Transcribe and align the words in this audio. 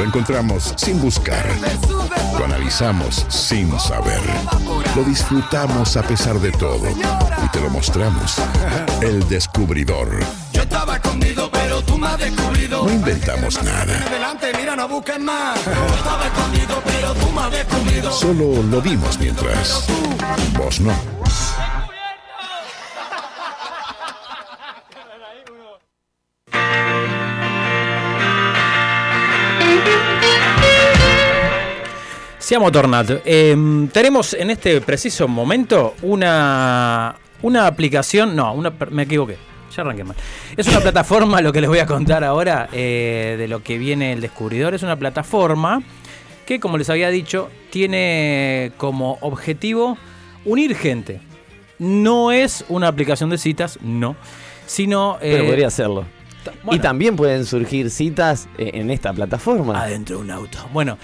Lo 0.00 0.06
encontramos 0.06 0.72
sin 0.78 0.98
buscar. 0.98 1.44
Lo 2.38 2.46
analizamos 2.46 3.26
sin 3.28 3.78
saber. 3.78 4.22
Lo 4.96 5.04
disfrutamos 5.04 5.94
a 5.94 6.02
pesar 6.02 6.40
de 6.40 6.50
todo. 6.52 6.88
Y 6.88 7.48
te 7.50 7.60
lo 7.60 7.68
mostramos. 7.68 8.36
El 9.02 9.28
descubridor. 9.28 10.08
Yo 10.54 10.62
estaba 10.62 10.96
escondido, 10.96 11.50
pero 11.50 11.82
tú 11.82 11.98
me 11.98 12.06
has 12.06 12.18
descubrido. 12.18 12.82
No 12.86 12.90
inventamos 12.90 13.62
nada. 13.62 14.02
Adelante, 14.06 14.46
mira, 14.56 14.74
no 14.74 14.88
busques 14.88 15.20
más. 15.20 15.62
Yo 15.66 15.94
estaba 15.94 16.26
escondido, 16.28 16.82
pero 16.82 17.12
tú 17.12 17.30
me 17.32 17.40
has 17.42 17.50
descubrido. 17.50 18.10
Solo 18.10 18.62
lo 18.62 18.80
vimos 18.80 19.18
mientras. 19.18 19.84
Vos 20.56 20.80
no. 20.80 21.19
Siamo 32.50 32.72
tornati. 32.72 33.14
Em, 33.24 33.86
tenemos 33.86 34.34
en 34.34 34.50
este 34.50 34.80
preciso 34.80 35.28
momento 35.28 35.94
una, 36.02 37.14
una 37.42 37.68
aplicación. 37.68 38.34
No, 38.34 38.52
una, 38.54 38.72
me 38.90 39.04
equivoqué. 39.04 39.36
Ya 39.76 39.82
arranqué 39.82 40.02
mal. 40.02 40.16
Es 40.56 40.66
una 40.66 40.80
plataforma, 40.80 41.40
lo 41.42 41.52
que 41.52 41.60
les 41.60 41.70
voy 41.70 41.78
a 41.78 41.86
contar 41.86 42.24
ahora 42.24 42.68
eh, 42.72 43.36
de 43.38 43.46
lo 43.46 43.62
que 43.62 43.78
viene 43.78 44.12
el 44.12 44.20
descubridor. 44.20 44.74
Es 44.74 44.82
una 44.82 44.96
plataforma 44.98 45.80
que, 46.44 46.58
como 46.58 46.76
les 46.76 46.90
había 46.90 47.08
dicho, 47.10 47.48
tiene 47.70 48.72
como 48.78 49.16
objetivo 49.20 49.96
unir 50.44 50.74
gente. 50.74 51.20
No 51.78 52.32
es 52.32 52.64
una 52.68 52.88
aplicación 52.88 53.30
de 53.30 53.38
citas, 53.38 53.78
no. 53.80 54.16
Sino. 54.66 55.18
Pero 55.20 55.44
eh, 55.44 55.46
podría 55.46 55.68
hacerlo. 55.68 56.04
ta- 56.42 56.50
y 56.52 56.66
bueno, 56.66 56.82
también 56.82 57.14
pueden 57.14 57.46
surgir 57.46 57.90
citas 57.90 58.48
eh, 58.58 58.72
en 58.74 58.90
esta 58.90 59.12
plataforma. 59.12 59.80
adentro 59.80 60.16
de 60.16 60.22
un 60.24 60.30
auto. 60.32 60.58
Bueno, 60.72 60.98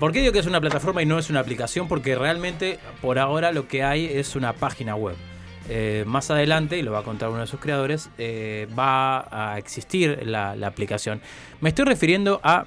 ¿por 0.00 0.10
qué 0.10 0.20
digo 0.20 0.32
que 0.32 0.40
es 0.40 0.46
una 0.46 0.60
plataforma 0.60 1.02
y 1.02 1.06
no 1.06 1.18
es 1.18 1.30
una 1.30 1.38
aplicación? 1.38 1.86
Porque 1.86 2.16
realmente 2.16 2.80
por 3.00 3.20
ahora 3.20 3.52
lo 3.52 3.68
que 3.68 3.84
hay 3.84 4.06
es 4.06 4.34
una 4.34 4.52
página 4.54 4.96
web. 4.96 5.14
Eh, 5.68 6.02
más 6.06 6.32
adelante, 6.32 6.78
y 6.78 6.82
lo 6.82 6.90
va 6.90 7.00
a 7.00 7.02
contar 7.04 7.28
uno 7.28 7.38
de 7.38 7.46
sus 7.46 7.60
creadores, 7.60 8.10
eh, 8.18 8.66
va 8.76 9.52
a 9.52 9.58
existir 9.58 10.26
la, 10.26 10.56
la 10.56 10.66
aplicación. 10.66 11.20
Me 11.60 11.68
estoy 11.68 11.84
refiriendo 11.84 12.40
a 12.42 12.64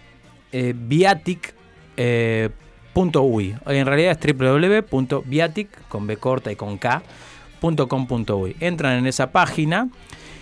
eh, 0.54 0.74
Viatic. 0.74 1.54
eh. 1.98 2.50
En 2.96 3.86
realidad 3.88 4.18
es 4.22 4.38
www.viatic 4.38 5.88
con 5.88 6.06
B 6.06 6.18
corta 6.18 6.52
y 6.52 6.56
con 6.56 6.78
K 6.78 7.02
.com.uy. 7.60 8.56
Entran 8.60 9.00
en 9.00 9.08
esa 9.08 9.32
página 9.32 9.90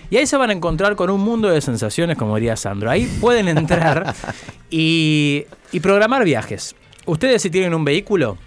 y 0.09 0.17
ahí 0.17 0.25
se 0.25 0.35
van 0.35 0.49
a 0.49 0.53
encontrar 0.53 0.95
con 0.95 1.09
un 1.09 1.21
mundo 1.21 1.49
de 1.49 1.61
sensaciones, 1.61 2.17
como 2.17 2.35
diría 2.35 2.55
Sandro. 2.57 2.89
Ahí 2.89 3.05
pueden 3.21 3.47
entrar 3.47 4.13
y, 4.69 5.45
y 5.71 5.79
programar 5.79 6.25
viajes. 6.25 6.75
Ustedes 7.05 7.41
si 7.41 7.49
tienen 7.49 7.73
un 7.73 7.83
vehículo, 7.83 8.37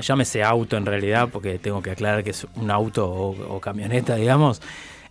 llámese 0.00 0.42
auto 0.42 0.76
en 0.76 0.86
realidad, 0.86 1.28
porque 1.30 1.58
tengo 1.58 1.82
que 1.82 1.90
aclarar 1.90 2.22
que 2.22 2.30
es 2.30 2.46
un 2.56 2.70
auto 2.70 3.08
o, 3.08 3.60
camioneta, 3.60 4.16
digamos, 4.16 4.60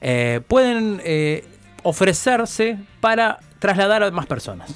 eh, 0.01 0.41
pueden 0.47 1.01
eh, 1.03 1.43
ofrecerse 1.83 2.77
para 2.99 3.39
trasladar 3.59 4.03
a 4.03 4.11
más 4.11 4.25
personas. 4.25 4.73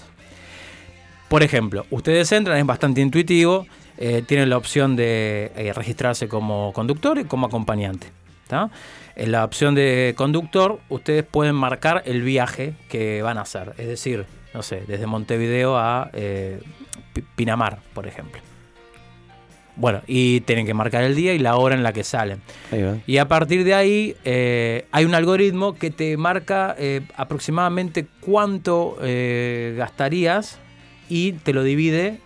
Por 1.28 1.44
ejemplo, 1.44 1.86
ustedes 1.92 2.32
entran, 2.32 2.58
es 2.58 2.66
bastante 2.66 3.02
intuitivo, 3.02 3.68
eh, 3.98 4.24
tienen 4.26 4.50
la 4.50 4.58
opción 4.58 4.96
de 4.96 5.72
registrarse 5.76 6.28
como 6.28 6.74
conductor 6.74 7.20
y 7.20 7.26
como 7.26 7.48
acompañante. 7.48 8.08
En 9.16 9.32
la 9.32 9.46
opción 9.46 9.76
de 9.76 10.16
conductor, 10.18 10.80
ustedes 10.90 11.24
pueden 11.24 11.54
marcar 11.54 12.02
el 12.06 12.24
viaje 12.24 12.74
que 12.90 13.22
van 13.22 13.38
a 13.38 13.42
hacer. 13.42 13.74
Es 13.78 13.86
decir, 13.86 14.26
no 14.56 14.64
sé, 14.64 14.84
desde 14.88 15.06
Montevideo 15.06 15.78
a 15.78 16.10
Pinamar, 17.36 17.80
por 17.94 18.08
ejemplo. 18.08 18.42
Bueno, 19.80 20.02
y 20.08 20.42
tienen 20.42 20.66
que 20.66 20.74
marcar 20.74 21.04
el 21.04 21.16
día 21.16 21.34
y 21.34 21.40
la 21.40 21.56
hora 21.56 21.74
en 21.74 21.84
la 21.84 21.94
que 21.94 22.04
salen. 22.04 22.42
Y 23.08 23.18
a 23.18 23.30
partir 23.30 23.64
de 23.64 23.74
ahí 23.74 24.16
eh, 24.26 24.86
hay 24.92 25.06
un 25.06 25.16
algoritmo 25.16 25.74
que 25.74 25.90
te 25.90 26.18
marca 26.18 26.76
eh, 26.78 27.02
aproximadamente 27.16 28.06
cuánto 28.20 28.98
eh, 29.02 29.76
gastarías 29.78 30.60
y 31.08 31.32
te 31.32 31.54
lo 31.54 31.64
divide 31.64 32.20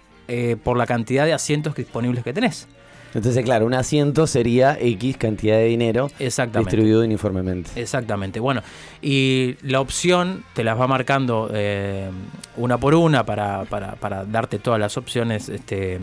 por 0.63 0.77
la 0.77 0.87
cantidad 0.87 1.25
de 1.25 1.33
asientos 1.33 1.75
disponibles 1.75 2.23
que 2.23 2.33
tenés. 2.33 2.67
Entonces, 3.13 3.43
claro, 3.45 3.65
un 3.65 3.73
asiento 3.75 4.25
sería 4.27 4.77
X 4.79 5.17
cantidad 5.17 5.57
de 5.57 5.65
dinero 5.65 6.09
distribuido 6.65 7.01
uniformemente. 7.03 7.69
Exactamente. 7.79 8.39
Bueno, 8.39 8.61
y 9.01 9.55
la 9.61 9.81
opción 9.81 10.43
te 10.53 10.63
las 10.63 10.79
va 10.79 10.87
marcando 10.87 11.49
eh, 11.53 12.09
una 12.57 12.77
por 12.77 12.95
una 12.95 13.25
para, 13.25 13.65
para- 13.65 13.93
para 13.95 14.25
darte 14.25 14.57
todas 14.59 14.79
las 14.79 14.97
opciones 14.97 15.49
este, 15.49 15.99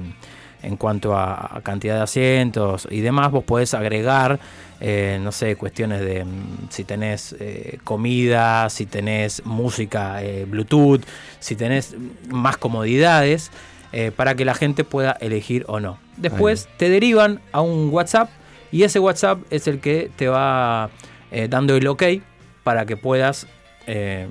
en 0.63 0.77
cuanto 0.77 1.17
a, 1.17 1.57
a 1.57 1.61
cantidad 1.63 1.97
de 1.97 2.03
asientos 2.03 2.87
y 2.91 3.01
demás. 3.01 3.31
Vos 3.33 3.43
podés 3.45 3.75
agregar, 3.75 4.39
eh, 4.81 5.19
no 5.21 5.33
sé, 5.33 5.57
cuestiones 5.57 6.01
de 6.03 6.25
mm, 6.25 6.69
si 6.69 6.85
tenés 6.85 7.35
eh, 7.41 7.79
comida, 7.83 8.71
si 8.71 8.87
tenés 8.87 9.45
música 9.45 10.23
eh, 10.23 10.45
Bluetooth, 10.49 11.01
si 11.41 11.57
tenés 11.57 11.97
más 12.29 12.57
comodidades. 12.57 13.51
eh, 13.93 14.13
para 14.15 14.37
que 14.37 14.45
la 14.45 14.55
gente 14.55 14.85
pueda 14.85 15.17
elegir 15.21 15.65
o 15.67 15.81
no. 15.81 15.99
Después 16.21 16.69
te 16.77 16.89
derivan 16.89 17.41
a 17.53 17.61
un 17.61 17.89
WhatsApp 17.91 18.31
y 18.73 18.83
ese 18.85 18.99
WhatsApp 18.99 19.41
es 19.51 19.67
el 19.67 19.81
que 19.81 20.11
te 20.17 20.29
va 20.29 20.91
eh, 21.31 21.49
dando 21.49 21.75
el 21.77 21.87
ok 21.87 22.03
para 22.63 22.87
que 22.87 22.97
puedas 22.97 23.47
eh, 23.87 24.29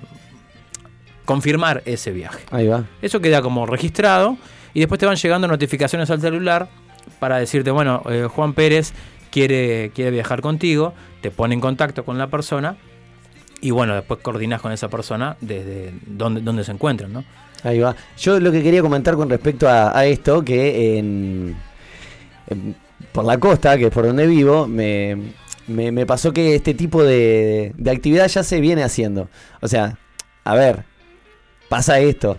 confirmar 1.25 1.81
ese 1.85 2.11
viaje. 2.11 2.39
Ahí 2.51 2.67
va. 2.67 2.85
Eso 3.01 3.19
queda 3.19 3.41
como 3.41 3.66
registrado 3.66 4.38
y 4.73 4.79
después 4.79 5.00
te 5.00 5.05
van 5.05 5.16
llegando 5.16 5.47
notificaciones 5.47 6.09
al 6.09 6.22
celular 6.22 6.69
para 7.19 7.38
decirte, 7.38 7.72
bueno, 7.72 8.01
eh, 8.09 8.27
Juan 8.29 8.53
Pérez 8.53 8.94
quiere, 9.31 9.91
quiere 9.94 10.11
viajar 10.11 10.41
contigo, 10.41 10.94
te 11.21 11.31
pone 11.31 11.53
en 11.53 11.61
contacto 11.61 12.06
con 12.06 12.17
la 12.17 12.27
persona 12.27 12.77
y 13.61 13.71
bueno, 13.71 13.94
después 13.95 14.21
coordinas 14.21 14.61
con 14.61 14.71
esa 14.71 14.88
persona 14.89 15.35
desde 15.41 15.94
donde, 16.06 16.41
donde 16.41 16.63
se 16.63 16.71
encuentran, 16.71 17.11
¿no? 17.11 17.25
Ahí 17.63 17.79
va. 17.79 17.94
Yo 18.17 18.39
lo 18.39 18.53
que 18.53 18.63
quería 18.63 18.81
comentar 18.81 19.16
con 19.16 19.29
respecto 19.29 19.67
a, 19.67 19.97
a 19.97 20.06
esto, 20.06 20.44
que 20.45 20.97
en, 20.97 21.06
en- 21.06 21.69
por 23.11 23.25
la 23.25 23.37
costa, 23.37 23.77
que 23.77 23.85
es 23.87 23.91
por 23.91 24.05
donde 24.05 24.27
vivo, 24.27 24.67
me, 24.67 25.17
me- 25.67 26.05
pasó 26.05 26.33
que 26.33 26.55
este 26.55 26.73
tipo 26.73 27.03
de, 27.03 27.73
de 27.77 27.91
actividad 27.91 28.27
ya 28.27 28.43
se 28.43 28.59
viene 28.61 28.83
haciendo. 28.83 29.29
O 29.61 29.67
sea, 29.67 29.97
a 30.43 30.55
ver, 30.55 30.83
pasa 31.69 31.99
esto. 31.99 32.38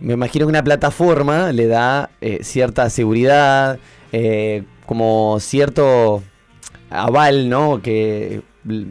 Me 0.00 0.14
imagino 0.14 0.46
que 0.46 0.50
una 0.50 0.62
plataforma 0.62 1.52
le 1.52 1.66
da 1.66 2.10
eh, 2.20 2.40
cierta 2.42 2.88
seguridad, 2.90 3.78
eh, 4.12 4.62
como 4.86 5.38
cierto 5.40 6.22
aval, 6.90 7.48
¿no? 7.48 7.82
Que 7.82 8.42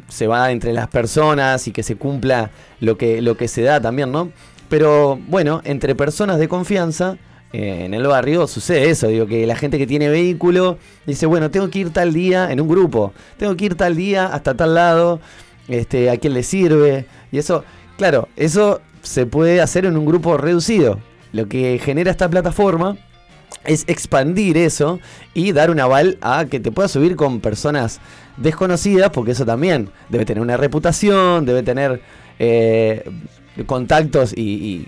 se 0.10 0.28
va 0.28 0.52
entre 0.52 0.74
las 0.74 0.88
personas 0.88 1.68
y 1.68 1.72
que 1.72 1.84
se 1.84 1.96
cumpla 1.96 2.52
lo 2.80 2.98
que, 2.98 3.22
lo 3.22 3.38
que 3.38 3.48
se 3.48 3.62
da 3.62 3.80
también, 3.80 4.12
¿no? 4.12 4.32
Pero 4.70 5.18
bueno, 5.28 5.62
entre 5.64 5.96
personas 5.96 6.40
de 6.40 6.48
confianza, 6.50 7.18
eh, 7.54 7.86
en 7.86 7.94
el 7.94 8.06
barrio 8.06 8.46
sucede 8.48 8.90
eso, 8.90 9.08
digo 9.08 9.26
que 9.26 9.48
la 9.48 9.56
gente 9.56 9.78
que 9.78 9.88
tiene 9.88 10.10
vehículo 10.10 10.78
dice, 11.06 11.26
bueno, 11.26 11.50
tengo 11.50 11.70
que 11.70 11.80
ir 11.80 11.92
tal 11.92 12.14
día 12.14 12.52
en 12.52 12.60
un 12.60 12.68
grupo, 12.68 13.14
tengo 13.38 13.56
que 13.56 13.66
ir 13.66 13.76
tal 13.76 13.96
día 13.96 14.28
hasta 14.28 14.56
tal 14.56 14.76
lado, 14.76 15.22
este, 15.68 16.10
a 16.10 16.18
quién 16.18 16.34
le 16.34 16.44
sirve, 16.44 17.06
y 17.32 17.38
eso, 17.38 17.64
claro, 17.98 18.28
eso 18.36 18.82
se 19.02 19.26
puede 19.26 19.62
hacer 19.62 19.86
en 19.86 19.98
un 19.98 20.06
grupo 20.06 20.38
reducido. 20.38 21.00
Lo 21.32 21.48
que 21.48 21.80
genera 21.84 22.12
esta 22.12 22.30
plataforma 22.30 22.98
es 23.64 23.84
expandir 23.88 24.58
eso 24.58 25.00
y 25.34 25.52
dar 25.52 25.72
un 25.72 25.80
aval 25.80 26.18
a 26.22 26.46
que 26.46 26.60
te 26.60 26.72
puedas 26.72 26.92
subir 26.92 27.16
con 27.16 27.40
personas 27.40 28.00
desconocidas, 28.38 29.10
porque 29.12 29.32
eso 29.32 29.46
también 29.46 29.90
debe 30.10 30.26
tener 30.26 30.42
una 30.42 30.58
reputación, 30.58 31.46
debe 31.46 31.64
tener 31.64 32.02
eh, 32.40 33.10
contactos 33.66 34.34
y, 34.36 34.42
y 34.42 34.88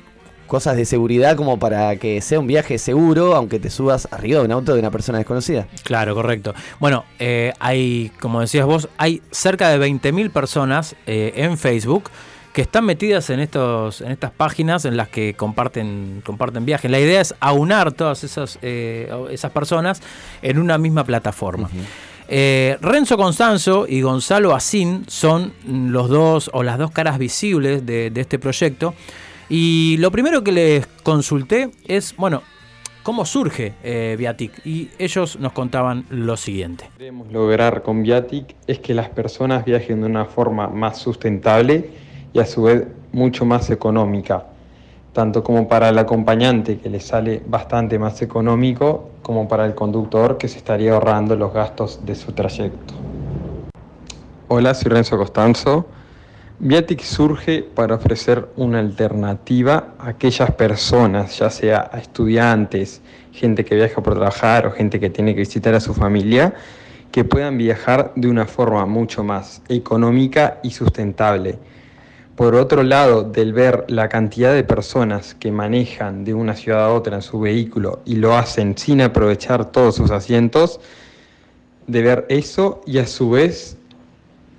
cosas 0.50 0.76
de 0.76 0.84
seguridad 0.84 1.38
como 1.38 1.58
para 1.60 1.96
que 1.96 2.20
sea 2.20 2.40
un 2.40 2.48
viaje 2.48 2.78
seguro, 2.78 3.36
aunque 3.36 3.60
te 3.60 3.70
subas 3.70 4.10
arriba 4.12 4.40
de 4.40 4.46
un 4.46 4.52
auto 4.52 4.74
de 4.74 4.80
una 4.80 4.92
persona 4.92 5.20
desconocida. 5.20 5.68
Claro, 5.84 6.14
correcto. 6.16 6.54
Bueno, 6.80 7.06
eh, 7.20 7.54
hay, 7.60 8.12
como 8.20 8.42
decías 8.42 8.66
vos, 8.66 8.90
hay 8.98 9.22
cerca 9.32 9.70
de 9.70 9.80
20.000 9.80 10.32
personas 10.32 10.96
eh, 11.08 11.32
en 11.38 11.58
Facebook 11.58 12.10
que 12.52 12.64
están 12.64 12.84
metidas 12.84 13.30
en 13.30 13.40
estos 13.40 14.02
en 14.02 14.12
estas 14.12 14.32
páginas 14.32 14.84
en 14.86 14.98
las 14.98 15.08
que 15.08 15.36
comparten 15.36 16.22
comparten 16.26 16.66
viajes. 16.66 16.90
La 16.90 17.00
idea 17.00 17.22
es 17.22 17.36
aunar 17.40 17.92
todas 17.92 18.24
esas 18.24 18.58
eh, 18.62 19.10
esas 19.30 19.52
personas 19.52 20.02
en 20.42 20.58
una 20.58 20.78
misma 20.78 21.04
plataforma. 21.04 21.70
Eh, 22.28 22.78
Renzo 22.82 23.18
Constanzo 23.18 23.86
y 23.88 24.02
Gonzalo 24.02 24.54
Asín 24.54 25.06
son 25.08 25.54
los 25.68 26.10
dos 26.10 26.50
o 26.54 26.64
las 26.64 26.78
dos 26.78 26.92
caras 26.92 27.18
visibles 27.18 27.86
de, 27.86 28.10
de 28.10 28.22
este 28.22 28.40
proyecto. 28.40 28.94
Y 29.50 29.98
lo 29.98 30.12
primero 30.12 30.44
que 30.44 30.52
les 30.52 30.86
consulté 31.02 31.72
es, 31.88 32.16
bueno, 32.16 32.44
¿cómo 33.02 33.26
surge 33.26 33.74
eh, 33.84 34.16
Viatic? 34.16 34.64
Y 34.64 34.90
ellos 35.00 35.40
nos 35.40 35.54
contaban 35.54 36.06
lo 36.12 36.38
siguiente. 36.38 36.92
queremos 36.96 37.32
lograr 37.32 37.82
con 37.82 38.04
Viatic 38.04 38.56
es 38.68 38.78
que 38.78 38.94
las 38.94 39.10
personas 39.10 39.66
viajen 39.66 40.02
de 40.02 40.06
una 40.06 40.26
forma 40.26 40.68
más 40.68 41.00
sustentable 41.00 41.90
y 42.32 42.38
a 42.38 42.46
su 42.46 42.62
vez 42.64 42.86
mucho 43.12 43.44
más 43.44 43.70
económica. 43.72 44.46
tanto 45.12 45.44
como 45.44 45.68
para 45.68 45.90
el 45.90 45.98
acompañante 45.98 46.78
que 46.78 46.88
le 46.88 47.00
sale 47.00 47.42
bastante 47.46 47.98
más 47.98 48.22
económico, 48.22 49.10
como 49.24 49.48
para 49.48 49.66
el 49.66 49.74
conductor 49.74 50.38
que 50.38 50.48
se 50.48 50.60
estaría 50.60 50.94
ahorrando 50.94 51.36
los 51.36 51.52
gastos 51.52 52.06
de 52.06 52.14
su 52.14 52.32
trayecto. 52.34 52.94
Hola, 54.48 54.76
soy 54.76 54.92
Renzo 54.92 55.18
Costanzo. 55.18 55.88
Viatic 56.62 57.04
surge 57.04 57.64
para 57.64 57.96
ofrecer 57.96 58.50
una 58.58 58.80
alternativa 58.80 59.94
a 59.98 60.10
aquellas 60.10 60.52
personas, 60.52 61.40
ya 61.40 61.50
sea 61.50 61.90
a 61.90 62.00
estudiantes, 62.00 63.02
gente 63.32 63.64
que 63.64 63.76
viaja 63.76 64.04
por 64.04 64.16
trabajar 64.16 64.68
o 64.68 64.72
gente 64.72 65.00
que 65.00 65.10
tiene 65.10 65.34
que 65.34 65.40
visitar 65.40 65.74
a 65.74 65.80
su 65.80 65.94
familia, 65.94 66.54
que 67.14 67.24
puedan 67.24 67.58
viajar 67.58 68.12
de 68.18 68.28
una 68.28 68.46
forma 68.46 68.86
mucho 68.86 69.24
más 69.24 69.62
económica 69.70 70.60
y 70.62 70.72
sustentable. 70.72 71.58
Por 72.36 72.56
otro 72.56 72.84
lado, 72.84 73.24
del 73.24 73.54
ver 73.54 73.86
la 73.88 74.10
cantidad 74.10 74.54
de 74.54 74.66
personas 74.66 75.36
que 75.36 75.54
manejan 75.54 76.26
de 76.26 76.34
una 76.34 76.56
ciudad 76.56 76.88
a 76.88 76.94
otra 76.94 77.16
en 77.16 77.22
su 77.22 77.40
vehículo 77.40 78.02
y 78.04 78.16
lo 78.16 78.36
hacen 78.36 78.78
sin 78.78 79.02
aprovechar 79.02 79.72
todos 79.72 79.96
sus 79.96 80.12
asientos, 80.12 80.82
de 81.88 82.02
ver 82.02 82.26
eso 82.28 82.82
y 82.86 82.98
a 82.98 83.08
su 83.08 83.30
vez 83.30 83.78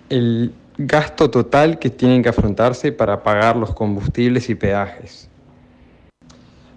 el 0.08 0.54
gasto 0.86 1.30
total 1.30 1.78
que 1.78 1.90
tienen 1.90 2.22
que 2.22 2.30
afrontarse 2.30 2.90
para 2.90 3.22
pagar 3.22 3.54
los 3.54 3.74
combustibles 3.74 4.48
y 4.48 4.54
peajes. 4.54 5.28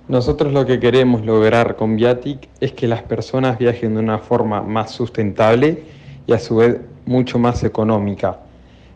Nosotros 0.10 0.52
lo 0.52 0.66
que 0.66 0.82
queremos 0.82 1.24
lograr 1.24 1.78
con 1.78 1.96
Viatic 1.96 2.50
es 2.60 2.74
que 2.74 2.90
las 2.90 3.02
personas 3.04 3.58
viajen 3.58 3.94
de 3.94 4.02
una 4.02 4.20
forma 4.20 4.62
más 4.62 4.92
sustentable 4.92 5.86
y 6.28 6.34
a 6.34 6.40
su 6.40 6.58
vez 6.58 6.82
mucho 7.06 7.40
más 7.40 7.64
económica, 7.64 8.40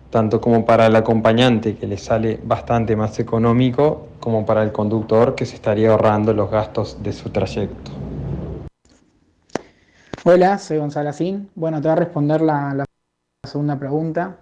tanto 0.10 0.42
como 0.42 0.66
para 0.66 0.88
el 0.88 0.96
acompañante 0.98 1.78
que 1.78 1.88
le 1.88 1.98
sale 1.98 2.42
bastante 2.44 2.98
más 2.98 3.18
económico, 3.18 4.10
como 4.20 4.46
para 4.46 4.62
el 4.62 4.74
conductor 4.74 5.36
que 5.36 5.46
se 5.46 5.56
estaría 5.56 5.92
ahorrando 5.92 6.34
los 6.34 6.52
gastos 6.52 7.02
de 7.02 7.14
su 7.14 7.30
trayecto. 7.30 7.92
Hola, 10.26 10.58
soy 10.58 10.80
Gonzalo. 10.80 11.12
Bueno, 11.56 11.82
te 11.82 11.88
voy 11.88 11.94
a 11.94 11.96
responder 11.96 12.42
la 12.42 12.84
segunda 13.46 13.80
pregunta. 13.80 14.40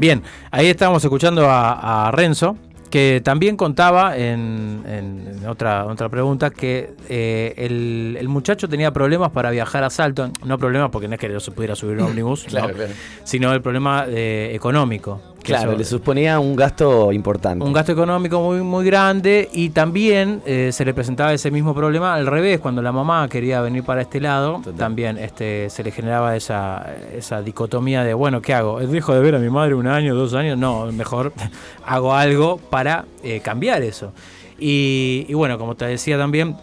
Bien, 0.00 0.22
ahí 0.50 0.66
estábamos 0.68 1.04
escuchando 1.04 1.44
a, 1.50 2.08
a 2.08 2.10
Renzo, 2.10 2.56
que 2.88 3.20
también 3.22 3.54
contaba 3.58 4.16
en, 4.16 4.82
en 4.86 5.46
otra, 5.46 5.84
otra 5.84 6.08
pregunta 6.08 6.48
que 6.48 6.94
eh, 7.10 7.52
el, 7.58 8.16
el 8.18 8.28
muchacho 8.30 8.66
tenía 8.66 8.92
problemas 8.94 9.30
para 9.30 9.50
viajar 9.50 9.84
a 9.84 9.90
Salto, 9.90 10.30
no 10.42 10.56
problemas 10.56 10.88
porque 10.90 11.06
no 11.06 11.14
es 11.16 11.20
que 11.20 11.28
no 11.28 11.38
se 11.38 11.50
pudiera 11.50 11.76
subir 11.76 11.98
un 11.98 12.04
ómnibus, 12.06 12.44
Claro, 12.44 12.68
¿no? 12.68 12.74
claro. 12.76 12.92
sino 13.24 13.52
el 13.52 13.60
problema 13.60 14.06
eh, 14.08 14.52
económico. 14.54 15.20
Claro, 15.42 15.70
eso- 15.70 15.78
le 15.78 15.84
suponía 15.84 16.38
un 16.38 16.54
gasto 16.54 17.12
importante. 17.12 17.64
un 17.64 17.72
gasto 17.72 17.92
económico 17.92 18.40
muy, 18.40 18.60
muy 18.60 18.84
grande 18.84 19.48
y 19.52 19.70
también 19.70 20.42
eh, 20.46 20.70
se 20.72 20.84
le 20.84 20.92
presentaba 20.94 21.32
ese 21.32 21.50
mismo 21.50 21.74
problema 21.74 22.14
al 22.14 22.26
revés, 22.26 22.60
cuando 22.60 22.82
la 22.82 22.92
mamá 22.92 23.28
quería 23.28 23.60
venir 23.60 23.82
para 23.82 24.02
este 24.02 24.20
lado, 24.20 24.56
Total. 24.58 24.74
también 24.74 25.18
este, 25.18 25.70
se 25.70 25.82
le 25.82 25.90
generaba 25.90 26.36
esa, 26.36 26.86
esa 27.16 27.40
dicotomía 27.42 28.04
de, 28.04 28.12
bueno, 28.14 28.42
¿qué 28.42 28.54
hago? 28.54 28.80
¿Dejo 28.80 29.14
de 29.14 29.20
ver 29.20 29.34
a 29.34 29.38
mi 29.38 29.48
madre 29.50 29.74
un 29.74 29.86
año, 29.86 30.14
dos 30.14 30.34
años? 30.34 30.58
No, 30.58 30.90
mejor 30.92 31.32
hago 31.86 32.14
algo 32.14 32.58
para 32.58 33.04
eh, 33.22 33.40
cambiar 33.40 33.82
eso. 33.82 34.12
Y, 34.58 35.24
y 35.28 35.34
bueno, 35.34 35.58
como 35.58 35.74
te 35.74 35.86
decía 35.86 36.18
también, 36.18 36.54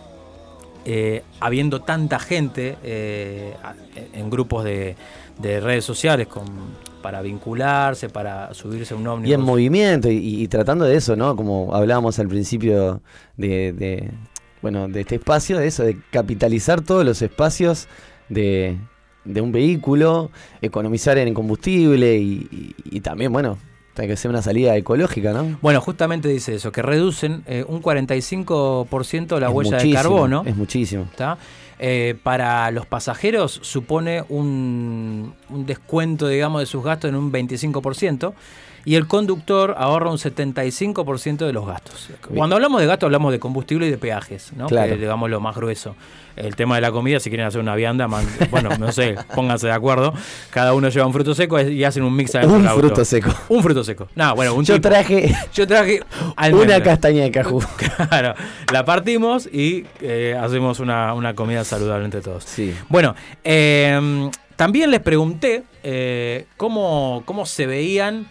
eh, 0.86 1.24
habiendo 1.40 1.82
tanta 1.82 2.20
gente 2.20 2.78
en 4.14 4.30
grupos 4.30 4.64
de, 4.64 4.96
de 5.40 5.60
redes 5.60 5.84
sociales 5.84 6.28
con, 6.28 6.46
para 7.08 7.22
vincularse, 7.22 8.10
para 8.10 8.54
subirse 8.54 8.94
a 8.94 8.98
un 8.98 9.08
ómnibus. 9.08 9.30
Y 9.30 9.34
en 9.34 9.40
movimiento, 9.40 10.12
y, 10.12 10.18
y 10.44 10.48
tratando 10.50 10.84
de 10.84 10.98
eso, 10.98 11.16
¿no? 11.16 11.38
Como 11.38 11.74
hablábamos 11.74 12.20
al 12.20 12.28
principio 12.28 13.00
de, 13.38 13.72
de, 13.72 14.12
bueno, 14.62 14.90
de 14.90 15.00
este 15.00 15.16
espacio, 15.16 15.58
de 15.58 15.68
eso, 15.68 15.84
de 15.84 15.98
capitalizar 16.12 16.82
todos 16.82 17.06
los 17.06 17.22
espacios 17.22 17.88
de, 18.28 18.76
de 19.24 19.40
un 19.40 19.54
vehículo, 19.54 20.32
economizar 20.62 21.18
en 21.18 21.34
combustible 21.34 22.18
y, 22.18 22.46
y- 22.52 22.76
y 22.98 23.00
también, 23.00 23.32
bueno, 23.32 23.58
tiene 23.94 24.10
que 24.10 24.18
ser 24.18 24.30
una 24.30 24.42
salida 24.42 24.76
ecológica, 24.76 25.32
¿no? 25.32 25.58
Bueno, 25.62 25.80
justamente 25.80 26.28
dice 26.28 26.56
eso, 26.56 26.74
que 26.74 26.82
reducen 26.82 27.44
eh, 27.48 27.64
un 27.66 27.82
45% 27.82 29.40
la 29.40 29.48
Es 29.48 29.54
huella 29.54 29.78
de 29.78 29.94
carbono. 29.94 30.44
Es 30.46 30.58
muchísimo. 30.58 31.08
¿tá? 31.16 31.38
Eh, 31.80 32.16
para 32.24 32.72
los 32.72 32.88
pasajeros 32.88 33.60
supone 33.62 34.24
un, 34.30 35.36
un 35.50 35.66
descuento, 35.68 36.28
digamos, 36.28 36.62
de 36.62 36.66
sus 36.66 36.84
gastos 36.84 37.10
en 37.10 37.16
un 37.16 37.32
25%. 37.32 38.34
Y 38.88 38.96
el 38.96 39.06
conductor 39.06 39.76
ahorra 39.78 40.10
un 40.10 40.18
75% 40.18 41.46
de 41.46 41.52
los 41.52 41.68
gastos. 41.68 42.08
Cuando 42.34 42.56
hablamos 42.56 42.80
de 42.80 42.88
gastos, 42.88 43.08
hablamos 43.08 43.34
de 43.34 43.40
combustible 43.40 43.86
y 43.88 43.92
de 43.92 43.98
peajes, 43.98 44.54
¿no? 44.56 44.68
Claro. 44.68 44.94
Que, 44.94 44.98
digamos, 44.98 45.30
lo 45.30 45.42
más 45.42 45.58
grueso. 45.58 45.94
El 46.38 46.56
tema 46.56 46.76
de 46.76 46.82
la 46.82 46.92
comida, 46.94 47.20
si 47.20 47.30
quieren 47.30 47.48
hacer 47.48 47.60
una 47.60 47.76
vianda, 47.76 48.08
man- 48.08 48.26
bueno, 48.50 48.70
no 48.80 48.92
sé, 48.94 49.16
pónganse 49.36 49.68
de 49.68 49.74
acuerdo. 49.74 50.14
Cada 50.52 50.74
uno 50.74 50.88
lleva 50.88 51.06
un 51.06 51.12
fruto 51.12 51.36
seco 51.36 51.60
y 51.60 51.84
hacen 51.84 52.04
un 52.04 52.16
mix 52.16 52.34
adentro 52.36 52.58
Un 52.58 52.66
auto. 52.68 52.80
fruto 52.80 53.04
seco. 53.04 53.30
Un 53.50 53.62
fruto 53.62 53.84
seco. 53.84 54.08
No, 54.16 54.34
bueno, 54.36 54.54
un 54.54 54.64
Yo 54.64 54.76
tipo. 54.76 54.88
traje 54.88 55.36
Yo 55.54 55.68
traje 55.68 56.00
una 56.54 56.82
castaña 56.82 57.24
de 57.24 57.32
cajú. 57.32 57.62
Claro, 58.10 58.36
la 58.72 58.86
partimos 58.86 59.48
y 59.52 59.86
eh, 60.00 60.38
hacemos 60.40 60.80
una, 60.80 61.14
una 61.14 61.34
comida 61.34 61.66
saludable 61.66 62.06
entre 62.06 62.22
todos. 62.22 62.46
Sí. 62.46 62.74
Bueno, 62.88 63.16
eh, 63.44 64.30
también 64.56 64.92
les 64.92 65.02
pregunté 65.02 65.64
eh, 65.84 66.46
cómo, 66.56 67.24
cómo 67.26 67.46
se 67.46 67.66
veían 67.66 68.28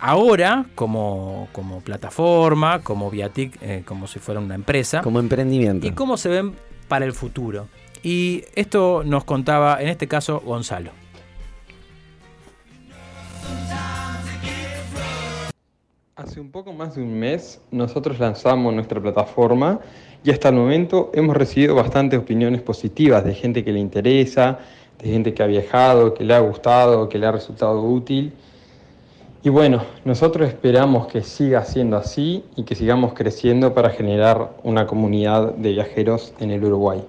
ahora 0.00 0.66
como, 0.74 1.48
como 1.52 1.80
plataforma, 1.80 2.80
como 2.82 3.10
Viatic, 3.10 3.56
eh, 3.62 3.82
como 3.86 4.06
si 4.06 4.18
fuera 4.18 4.40
una 4.40 4.54
empresa, 4.54 5.00
Como 5.02 5.18
emprendimiento. 5.18 5.86
y 5.86 5.92
cómo 5.92 6.16
se 6.16 6.28
ven 6.28 6.54
para 6.88 7.04
el 7.04 7.12
futuro. 7.12 7.68
Y 8.02 8.44
esto 8.54 9.02
nos 9.04 9.24
contaba, 9.24 9.80
en 9.82 9.88
este 9.88 10.06
caso, 10.06 10.40
Gonzalo. 10.44 10.90
Hace 16.16 16.40
un 16.40 16.50
poco 16.50 16.72
más 16.72 16.94
de 16.94 17.02
un 17.02 17.18
mes 17.18 17.60
nosotros 17.70 18.18
lanzamos 18.18 18.72
nuestra 18.72 19.00
plataforma 19.00 19.80
y 20.24 20.30
hasta 20.30 20.48
el 20.48 20.54
momento 20.54 21.10
hemos 21.14 21.36
recibido 21.36 21.74
bastantes 21.74 22.18
opiniones 22.18 22.62
positivas 22.62 23.22
de 23.24 23.34
gente 23.34 23.62
que 23.62 23.70
le 23.72 23.80
interesa, 23.80 24.58
de 24.98 25.10
gente 25.10 25.34
que 25.34 25.42
ha 25.42 25.46
viajado, 25.46 26.14
que 26.14 26.24
le 26.24 26.34
ha 26.34 26.40
gustado, 26.40 27.08
que 27.08 27.18
le 27.18 27.26
ha 27.26 27.32
resultado 27.32 27.82
útil. 27.82 28.32
Y 29.46 29.48
bueno, 29.48 29.84
nosotros 30.04 30.48
esperamos 30.48 31.06
que 31.06 31.22
siga 31.22 31.64
siendo 31.64 31.96
así 31.96 32.42
y 32.56 32.64
que 32.64 32.74
sigamos 32.74 33.12
creciendo 33.14 33.74
para 33.74 33.90
generar 33.90 34.56
una 34.64 34.88
comunidad 34.88 35.52
de 35.54 35.70
viajeros 35.70 36.34
en 36.40 36.50
el 36.50 36.64
Uruguay. 36.64 37.04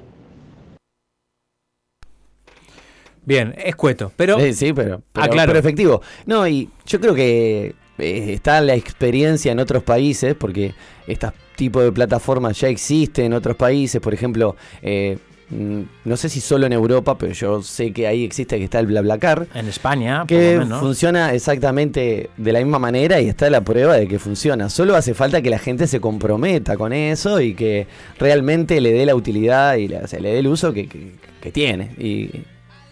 Bien, 3.26 3.56
escueto, 3.58 4.12
pero 4.16 4.40
Sí, 4.40 4.54
sí, 4.54 4.72
pero, 4.72 5.02
pero, 5.14 5.26
Ah, 5.26 5.30
claro. 5.30 5.48
pero 5.50 5.58
efectivo. 5.60 6.04
No, 6.28 6.48
y 6.48 6.70
yo 6.86 7.00
creo 7.00 7.16
que 7.16 7.74
eh, 7.98 8.34
está 8.34 8.62
la 8.62 8.76
experiencia 8.76 9.52
en 9.52 9.58
otros 9.58 9.82
países, 9.82 10.36
porque 10.36 10.76
este 11.08 11.30
tipo 11.56 11.82
de 11.82 11.92
plataformas 11.92 12.60
ya 12.60 12.68
existen 12.68 13.26
en 13.26 13.34
otros 13.34 13.56
países, 13.56 14.00
por 14.00 14.14
ejemplo, 14.14 14.56
eh, 14.84 15.18
no 15.50 16.18
sé 16.18 16.28
si 16.30 16.42
solo 16.42 16.66
en 16.66 16.74
Europa, 16.74 17.18
pero 17.18 17.32
yo 17.34 17.62
sé 17.64 17.94
que 17.94 18.06
ahí 18.08 18.24
existe 18.26 18.58
que 18.58 18.66
está 18.66 18.80
el 18.80 18.88
BlaBlaCar, 18.88 19.48
en 19.54 19.68
España, 19.68 20.20
por 20.20 20.28
que 20.28 20.56
lo 20.56 20.60
menos. 20.66 20.80
funciona 20.82 21.34
exactamente 21.34 22.30
de 22.36 22.52
la 22.52 22.60
misma 22.60 22.80
manera 22.80 23.22
y 23.22 23.30
está 23.30 23.50
la 23.50 23.62
prueba 23.62 23.96
de 23.96 24.08
que 24.08 24.20
funciona. 24.20 24.70
Solo 24.70 24.96
hace 24.96 25.14
falta 25.14 25.42
que 25.42 25.50
la 25.50 25.60
gente 25.60 25.88
se 25.88 26.02
comprometa 26.02 26.76
con 26.76 26.92
eso 26.92 27.40
y 27.40 27.54
que 27.54 27.88
realmente 28.20 28.82
le 28.82 28.92
dé 28.92 29.06
la 29.06 29.16
utilidad 29.16 29.76
y 29.76 29.88
le, 29.88 30.00
o 30.00 30.08
sea, 30.08 30.20
le 30.20 30.32
dé 30.34 30.40
el 30.40 30.48
uso 30.48 30.74
que, 30.74 30.88
que- 30.88 31.12
que 31.42 31.52
tiene. 31.52 31.92
Y, 31.98 32.30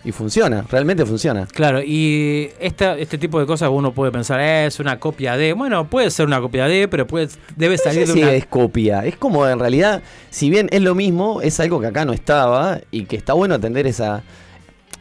y 0.06 0.12
funciona, 0.12 0.64
realmente 0.70 1.04
funciona. 1.06 1.48
Claro, 1.48 1.82
y 1.84 2.50
esta, 2.60 2.96
este 2.98 3.18
tipo 3.18 3.40
de 3.40 3.46
cosas 3.48 3.70
uno 3.74 3.92
puede 3.92 4.12
pensar, 4.12 4.40
"Eh, 4.40 4.68
es 4.68 4.80
una 4.80 5.00
copia 5.00 5.36
de. 5.36 5.54
Bueno, 5.54 5.90
puede 5.90 6.12
ser 6.12 6.28
una 6.28 6.40
copia 6.40 6.68
de, 6.68 6.88
pero 6.88 7.08
puede, 7.08 7.28
debe 7.56 7.76
No 7.76 7.84
salir 7.84 8.06
sé 8.06 8.14
de 8.14 8.20
si 8.20 8.24
una. 8.24 8.34
es 8.34 8.46
copia, 8.46 9.04
es 9.06 9.16
como 9.18 9.48
en 9.48 9.58
realidad, 9.60 10.04
si 10.30 10.50
bien 10.52 10.70
es 10.72 10.82
lo 10.82 10.94
mismo, 10.96 11.42
es 11.42 11.60
algo 11.60 11.82
que 11.82 11.88
acá 11.88 12.06
no 12.06 12.14
estaba 12.14 12.80
y 12.92 13.06
que 13.06 13.16
está 13.16 13.34
bueno 13.34 13.56
atender 13.56 13.88
esa, 13.88 14.22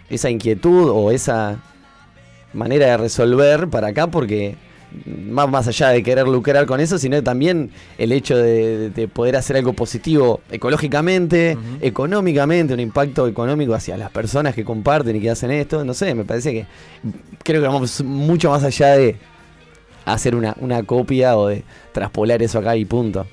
esa 0.09 0.31
inquietud 0.31 0.89
o 0.91 1.11
esa 1.11 1.59
manera 2.55 2.87
de 2.87 2.97
resolver 2.97 3.69
para 3.69 3.89
acá 3.89 4.07
porque 4.07 4.57
más, 5.07 5.49
más 5.49 5.69
allá 5.69 5.89
de 5.89 6.03
querer 6.03 6.27
lucrar 6.27 6.67
con 6.67 6.81
eso, 6.81 6.99
sino 6.99 7.23
también 7.23 7.71
el 7.99 8.13
hecho 8.13 8.37
de, 8.37 8.91
de 8.91 9.09
poder 9.09 9.37
hacer 9.37 9.57
algo 9.57 9.73
positivo 9.73 10.41
ecológicamente, 10.51 11.57
económicamente, 11.81 12.75
un 12.75 12.81
impacto 12.81 13.27
económico 13.27 13.75
hacia 13.75 13.97
las 13.97 14.11
personas 14.11 14.55
que 14.55 14.65
comparten 14.65 15.17
y 15.17 15.21
que 15.21 15.31
hacen 15.31 15.51
esto, 15.51 15.85
no 15.85 15.95
sé, 15.95 16.15
me 16.15 16.25
parece 16.25 16.53
que 16.53 16.67
creo 17.43 17.61
que 17.61 17.69
vamos 17.69 18.03
mucho 18.03 18.51
más 18.51 18.65
allá 18.65 18.97
de 18.97 19.17
hacer 20.05 20.35
una, 20.35 20.55
una 20.61 20.83
copia 20.83 21.37
o 21.37 21.49
de 21.49 21.65
traspolar 21.93 22.43
eso 22.43 22.59
acá 22.59 22.77
y 22.77 22.85
punto. 22.85 23.27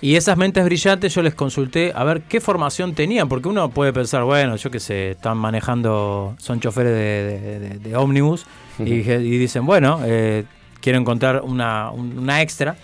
Y 0.00 0.16
esas 0.16 0.36
mentes 0.36 0.64
brillantes 0.64 1.14
yo 1.14 1.22
les 1.22 1.34
consulté 1.34 1.92
a 1.94 2.04
ver 2.04 2.22
qué 2.22 2.40
formación 2.40 2.94
tenían, 2.94 3.28
porque 3.28 3.48
uno 3.48 3.70
puede 3.70 3.92
pensar, 3.92 4.24
bueno, 4.24 4.56
yo 4.56 4.70
qué 4.70 4.78
sé, 4.78 5.12
están 5.12 5.38
manejando, 5.38 6.36
son 6.38 6.60
choferes 6.60 6.92
de, 6.92 7.78
de, 7.78 7.96
ómnibus 7.96 8.46
y, 8.78 8.92
y, 8.92 9.38
dicen, 9.38 9.64
bueno, 9.64 10.00
eh, 10.04 10.44
quiero 10.86 11.00
encontrar 11.00 11.42
una, 11.42 11.90
una 11.90 12.42
extra. 12.42 12.76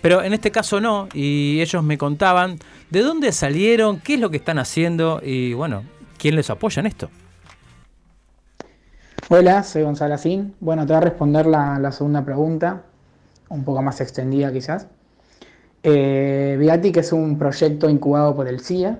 Pero 0.00 0.22
en 0.22 0.32
este 0.32 0.50
caso 0.50 0.80
no, 0.80 1.06
y 1.12 1.60
ellos 1.60 1.84
me 1.84 1.98
contaban 1.98 2.58
de 2.88 3.02
dónde 3.02 3.30
salieron, 3.30 4.00
qué 4.00 4.14
es 4.14 4.20
lo 4.20 4.30
que 4.30 4.38
están 4.38 4.58
haciendo 4.58 5.20
y 5.22 5.52
bueno, 5.52 5.82
quién 6.16 6.34
les 6.34 6.48
apoya 6.48 6.80
en 6.80 6.86
esto. 6.86 7.10
Hola, 9.28 9.64
soy 9.64 9.82
Gonzalo 9.82 10.14
Asín. 10.14 10.54
Bueno, 10.60 10.86
te 10.86 10.94
voy 10.94 11.02
a 11.02 11.04
responder 11.04 11.44
la, 11.44 11.92
segunda 11.92 12.24
pregunta, 12.24 12.84
un 13.50 13.64
poco 13.64 13.82
más 13.82 14.00
extendida 14.00 14.50
quizás. 14.50 14.86
Eh, 15.82 16.56
Viatic 16.58 16.96
es 16.96 17.12
un 17.12 17.36
proyecto 17.36 17.90
incubado 17.90 18.34
por 18.34 18.48
el 18.48 18.60
CIA, 18.60 18.98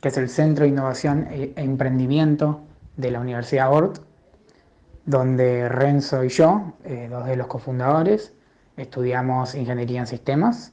que 0.00 0.08
es 0.08 0.16
el 0.16 0.28
Centro 0.28 0.64
de 0.64 0.70
Innovación 0.70 1.28
e, 1.30 1.52
e 1.54 1.62
Emprendimiento 1.62 2.62
de 2.96 3.12
la 3.12 3.20
Universidad 3.20 3.72
ORT, 3.72 4.00
donde 5.04 5.68
Renzo 5.68 6.24
y 6.24 6.28
yo, 6.28 6.74
eh, 6.84 7.08
dos 7.10 7.26
de 7.26 7.36
los 7.36 7.46
cofundadores, 7.46 8.32
estudiamos 8.76 9.54
ingeniería 9.54 10.00
en 10.00 10.06
sistemas. 10.06 10.72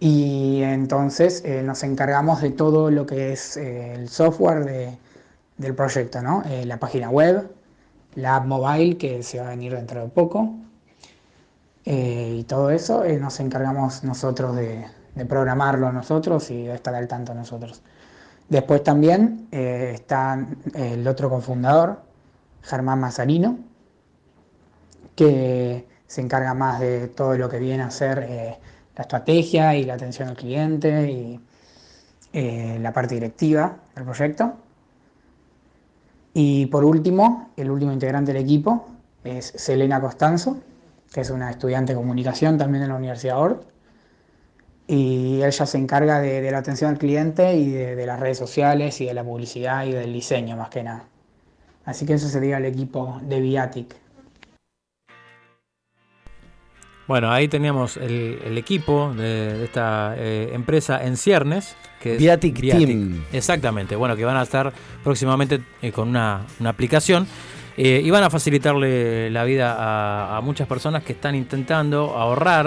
Y 0.00 0.62
entonces 0.62 1.42
eh, 1.44 1.62
nos 1.62 1.82
encargamos 1.82 2.40
de 2.40 2.50
todo 2.50 2.90
lo 2.90 3.06
que 3.06 3.32
es 3.32 3.56
eh, 3.56 3.94
el 3.94 4.08
software 4.08 4.64
de, 4.64 4.98
del 5.56 5.74
proyecto, 5.74 6.22
¿no? 6.22 6.44
La 6.64 6.78
página 6.78 7.10
web, 7.10 7.50
la 8.14 8.36
app 8.36 8.46
mobile 8.46 8.96
que 8.96 9.22
se 9.22 9.40
va 9.40 9.46
a 9.46 9.50
venir 9.50 9.74
dentro 9.74 10.02
de 10.02 10.08
poco. 10.08 10.54
y 11.84 12.44
todo 12.44 12.70
eso 12.70 13.04
nos 13.18 13.40
encargamos 13.40 14.04
nosotros 14.04 14.54
de, 14.56 14.84
de, 15.14 15.24
programarlo 15.24 15.90
nosotros 15.92 16.50
y 16.50 16.66
de 16.66 16.74
estar 16.74 16.94
al 16.94 17.08
tanto 17.08 17.34
nosotros. 17.34 17.82
Después 18.48 18.82
también 18.82 19.48
está 19.50 20.46
el 20.74 21.06
otro 21.08 21.30
cofundador, 21.30 22.07
Germán 22.68 23.00
Mazarino, 23.00 23.58
que 25.16 25.86
se 26.06 26.20
encarga 26.20 26.54
más 26.54 26.80
de 26.80 27.08
todo 27.08 27.36
lo 27.36 27.48
que 27.48 27.58
viene 27.58 27.82
a 27.82 27.90
ser 27.90 28.26
eh, 28.28 28.58
la 28.94 29.02
estrategia 29.02 29.74
y 29.74 29.84
la 29.84 29.94
atención 29.94 30.28
al 30.28 30.36
cliente 30.36 31.10
y 31.10 31.40
eh, 32.32 32.78
la 32.80 32.92
parte 32.92 33.14
directiva 33.14 33.78
del 33.94 34.04
proyecto. 34.04 34.54
Y 36.34 36.66
por 36.66 36.84
último, 36.84 37.50
el 37.56 37.70
último 37.70 37.92
integrante 37.92 38.32
del 38.32 38.42
equipo 38.42 38.86
es 39.24 39.46
Selena 39.56 40.00
Costanzo, 40.00 40.58
que 41.12 41.22
es 41.22 41.30
una 41.30 41.50
estudiante 41.50 41.94
de 41.94 41.98
comunicación 41.98 42.58
también 42.58 42.84
en 42.84 42.90
la 42.90 42.96
Universidad 42.96 43.38
ORT. 43.38 43.62
Y 44.86 45.42
ella 45.42 45.66
se 45.66 45.78
encarga 45.78 46.20
de, 46.20 46.50
la 46.50 46.58
atención 46.58 46.90
al 46.90 46.98
cliente 46.98 47.54
y 47.54 47.70
de, 47.70 47.96
de, 47.96 48.06
las 48.06 48.20
redes 48.20 48.38
sociales 48.38 49.00
y 49.00 49.06
de 49.06 49.14
la 49.14 49.24
publicidad 49.24 49.84
y 49.84 49.92
del 49.92 50.12
diseño 50.12 50.56
más 50.56 50.70
que 50.70 50.82
nada. 50.82 51.04
Así 51.88 52.04
que 52.04 52.12
eso 52.12 52.28
sería 52.28 52.58
el 52.58 52.66
equipo 52.66 53.18
de 53.22 53.40
Viatic. 53.40 53.96
Bueno, 57.06 57.32
ahí 57.32 57.48
teníamos 57.48 57.96
el, 57.96 58.58
equipo 58.58 59.14
de, 59.16 59.64
esta 59.64 60.14
eh, 60.18 60.50
empresa 60.52 61.02
en 61.02 61.16
ciernes. 61.16 61.76
Que 62.02 62.16
es 62.16 62.18
Viatic, 62.18 62.60
Team. 62.60 63.24
Exactamente, 63.32 63.96
bueno, 63.96 64.16
que 64.16 64.26
van 64.26 64.36
a 64.36 64.42
estar 64.42 64.70
próximamente 65.02 65.62
eh, 65.80 65.90
con 65.90 66.10
una, 66.10 66.42
aplicación 66.62 67.26
eh, 67.78 68.02
y 68.04 68.10
van 68.10 68.22
a 68.22 68.28
facilitarle 68.28 69.30
la 69.30 69.44
vida 69.44 70.36
a, 70.36 70.42
muchas 70.42 70.68
personas 70.68 71.02
que 71.04 71.14
están 71.14 71.34
intentando 71.34 72.18
ahorrar 72.18 72.66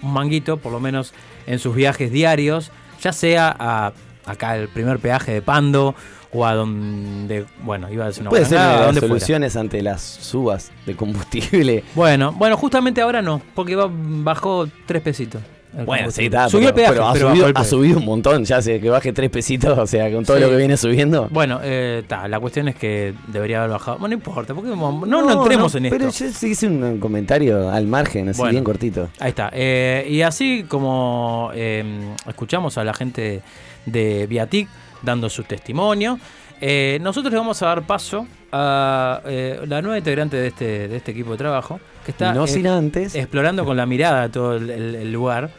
un 0.00 0.10
manguito, 0.10 0.56
por 0.56 0.72
lo 0.72 0.80
menos 0.80 1.12
en 1.46 1.58
sus 1.58 1.76
viajes 1.76 2.10
diarios, 2.10 2.72
ya 3.02 3.12
sea 3.12 3.54
a 3.58 3.92
acá 4.26 4.56
el 4.56 4.68
primer 4.68 4.98
peaje 4.98 5.32
de 5.32 5.42
Pando 5.42 5.94
o 6.34 6.44
a 6.44 6.54
donde, 6.54 7.46
bueno, 7.62 7.90
iba 7.90 8.04
a 8.04 8.08
decir 8.08 8.22
una 8.22 8.30
Puede 8.30 8.44
ser 8.44 8.58
donde 8.58 9.00
soluciones 9.00 9.56
ante 9.56 9.80
las 9.82 10.02
subas 10.02 10.72
de 10.84 10.94
combustible. 10.96 11.84
Bueno, 11.94 12.32
bueno, 12.32 12.56
justamente 12.56 13.00
ahora 13.00 13.22
no, 13.22 13.40
porque 13.54 13.76
bajó 13.76 14.66
tres 14.86 15.00
pesitos. 15.00 15.40
Bueno, 15.84 16.10
sí, 16.10 16.26
está. 16.26 16.48
Subió 16.48 16.68
el 16.68 16.74
peaje, 16.74 16.92
pero, 16.92 17.06
ha, 17.06 17.64
subido, 17.64 17.98
un 17.98 18.04
montón, 18.04 18.44
ya 18.44 18.62
sé 18.62 18.80
que 18.80 18.90
baje 18.90 19.12
tres 19.12 19.30
pesitos, 19.30 19.76
o 19.78 19.86
sea, 19.86 20.10
con 20.12 20.24
todo 20.24 20.38
lo 20.38 20.48
que 20.48 20.56
viene 20.56 20.76
subiendo. 20.76 21.28
Bueno, 21.30 21.60
eh, 21.62 22.02
la 22.28 22.40
cuestión 22.40 22.68
es 22.68 22.76
que 22.76 23.14
debería 23.28 23.58
haber 23.58 23.70
bajado. 23.70 23.98
Bueno, 23.98 24.16
no 24.16 24.22
importa, 24.22 24.54
porque 24.54 24.70
no, 24.70 25.06
no, 25.06 25.30
entremos 25.30 25.74
en 25.74 25.86
esto. 25.86 25.98
Pero 25.98 26.10
yo 26.10 26.30
sí 26.32 26.48
hice 26.48 26.66
un 26.66 26.98
comentario 26.98 27.70
al 27.70 27.86
margen, 27.86 28.28
así 28.28 28.42
bien 28.50 28.64
cortito. 28.64 29.08
Ahí 29.18 29.30
está. 29.30 29.50
Eh, 29.52 30.06
y 30.08 30.22
así 30.22 30.64
como 30.68 31.50
eh, 31.54 32.14
escuchamos 32.28 32.78
a 32.78 32.84
la 32.84 32.94
gente 32.94 33.42
de 33.86 34.26
Viatic 34.26 34.68
dando 35.04 35.28
su 35.28 35.44
testimonio. 35.44 36.18
Eh, 36.60 36.98
nosotros 37.02 37.32
le 37.32 37.38
vamos 37.38 37.60
a 37.62 37.66
dar 37.66 37.82
paso 37.82 38.26
a 38.52 39.20
eh, 39.26 39.60
la 39.66 39.82
nueva 39.82 39.98
integrante 39.98 40.36
de 40.36 40.46
este, 40.48 40.88
de 40.88 40.96
este 40.96 41.10
equipo 41.10 41.32
de 41.32 41.38
trabajo, 41.38 41.80
que 42.04 42.12
está 42.12 42.32
no 42.32 42.46
sin 42.46 42.66
antes. 42.66 43.14
explorando 43.14 43.64
con 43.64 43.76
la 43.76 43.86
mirada 43.86 44.28
todo 44.28 44.56
el, 44.56 45.12
lugar, 45.12 45.50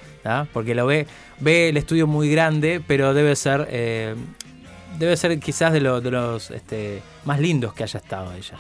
porque 0.54 0.74
lo 0.74 0.86
ve, 0.86 1.06
ve 1.40 1.70
el 1.70 1.78
estudio 1.78 2.08
muy 2.08 2.30
grande, 2.30 2.82
pero 2.86 3.14
debe 3.14 3.36
ser, 3.36 3.68
eh, 3.70 4.16
debe 4.98 5.18
ser 5.18 5.38
quizás 5.40 5.74
de, 5.74 5.80
de 5.80 6.12
los 6.12 6.50
este, 6.52 7.02
más 7.26 7.40
lindos 7.40 7.74
que 7.74 7.84
haya 7.84 8.00
estado 8.00 8.34
ella. 8.34 8.56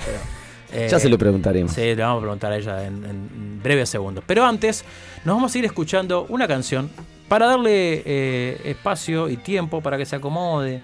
Ya 0.89 1.00
se 1.00 1.10
lo 1.10 1.17
preguntaremos. 1.17 1.72
Sí, 1.72 1.82
le 1.82 1.96
vamos 1.96 2.20
a 2.20 2.22
preguntar 2.22 2.51
a 2.51 2.58
ella 2.58 2.86
en, 2.86 3.05
en 3.05 3.62
breves 3.63 3.89
segundos. 3.89 4.24
Pero 4.27 4.46
antes, 4.46 4.86
nos 5.24 5.36
vamos 5.36 5.53
a 5.53 5.58
ir 5.58 5.65
escuchando 5.65 6.25
una 6.29 6.48
canción 6.48 6.89
para 7.27 7.48
darle 7.48 8.03
eh, 8.05 8.62
espacio 8.65 9.29
y 9.29 9.38
tiempo 9.38 9.82
para 9.82 9.98
que 9.98 10.05
se 10.05 10.15
acomode. 10.15 10.82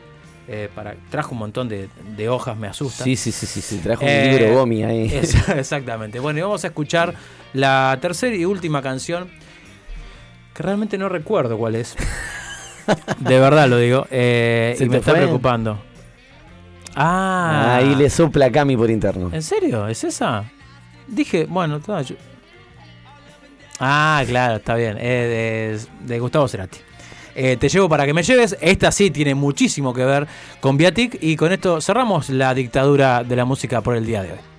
Eh, 0.48 0.70
para, 0.74 0.96
trajo 1.10 1.34
un 1.34 1.40
montón 1.40 1.70
de, 1.70 2.30
hojas, 2.30 2.58
me 2.58 2.68
asusta. 2.68 3.04
Sí, 3.04 3.16
sí, 3.16 3.32
sí, 3.32 3.46
sí, 3.46 3.62
sí 3.62 3.78
trajo 3.78 4.04
un 4.04 4.12
libro 4.12 4.46
eh, 4.46 4.54
Gomi 4.54 4.84
ahí. 4.84 5.14
exactamente. 5.56 6.20
Bueno, 6.20 6.40
y 6.40 6.42
vamos 6.42 6.64
a 6.64 6.68
escuchar 6.68 7.14
la 7.54 7.98
tercera 8.02 8.36
y 8.36 8.44
última 8.44 8.82
canción, 8.82 9.30
que 10.54 10.64
realmente 10.64 10.98
no 10.98 11.08
recuerdo 11.08 11.58
cuál 11.58 11.76
es. 11.76 11.96
de 13.20 13.40
verdad 13.40 13.70
lo 13.70 13.78
digo. 13.78 14.08
y 14.10 14.90
me 14.90 14.98
está 14.98 15.14
preocupando. 15.14 15.80
Ah. 16.96 17.76
Ahí 17.76 17.96
le 17.96 18.10
sopla 18.10 18.48
a 18.48 18.52
Cami 18.52 18.76
por 18.76 18.90
interno. 18.90 19.30
¿En 19.34 19.42
serio? 19.42 19.88
¿Es 19.88 20.04
esa? 20.04 20.44
Dije, 21.08 21.46
bueno, 21.50 21.80
yo, 22.02 22.16
Ah, 23.84 24.24
claro, 24.28 24.58
está 24.58 24.76
bien. 24.76 24.96
De, 24.96 26.20
Gustavo 26.20 26.48
Cerati. 26.48 26.78
Eh, 27.34 27.58
te 27.58 27.68
llevo 27.68 27.90
para 27.90 28.06
que 28.06 28.14
me 28.14 28.22
lleves. 28.22 28.56
Esta 28.62 28.92
sí 28.92 29.10
tiene 29.10 29.34
muchísimo 29.34 29.92
que 29.92 30.06
ver 30.06 30.28
con 30.60 30.78
Viatic. 30.78 31.18
Y 31.22 31.36
con 31.36 31.52
esto 31.52 31.82
cerramos 31.82 32.30
la 32.30 32.54
dictadura 32.54 33.24
de 33.24 33.36
la 33.36 33.44
música 33.44 33.82
por 33.82 33.96
el 33.96 34.06
día 34.06 34.22
de 34.22 34.34
hoy. 34.34 34.51